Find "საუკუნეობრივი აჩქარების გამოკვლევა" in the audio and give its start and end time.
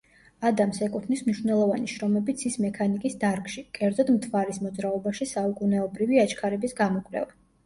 5.35-7.31